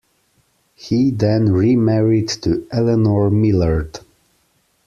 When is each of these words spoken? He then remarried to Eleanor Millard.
He 0.73 1.11
then 1.11 1.51
remarried 1.51 2.29
to 2.41 2.65
Eleanor 2.71 3.29
Millard. 3.29 3.99